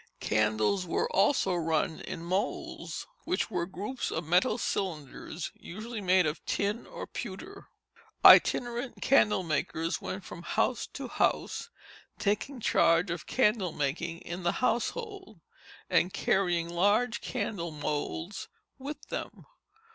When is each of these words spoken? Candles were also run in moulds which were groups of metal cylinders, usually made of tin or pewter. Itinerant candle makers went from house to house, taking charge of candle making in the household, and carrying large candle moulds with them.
Candles 0.19 0.87
were 0.87 1.07
also 1.11 1.53
run 1.53 1.99
in 2.01 2.23
moulds 2.23 3.05
which 3.23 3.51
were 3.51 3.67
groups 3.67 4.09
of 4.09 4.23
metal 4.25 4.57
cylinders, 4.57 5.51
usually 5.53 6.01
made 6.01 6.25
of 6.25 6.43
tin 6.47 6.87
or 6.87 7.05
pewter. 7.05 7.67
Itinerant 8.25 8.99
candle 9.03 9.43
makers 9.43 10.01
went 10.01 10.23
from 10.25 10.41
house 10.41 10.87
to 10.87 11.07
house, 11.07 11.69
taking 12.17 12.59
charge 12.59 13.11
of 13.11 13.27
candle 13.27 13.73
making 13.73 14.21
in 14.21 14.41
the 14.41 14.53
household, 14.53 15.39
and 15.87 16.11
carrying 16.11 16.67
large 16.67 17.21
candle 17.21 17.69
moulds 17.69 18.47
with 18.79 19.03
them. 19.09 19.45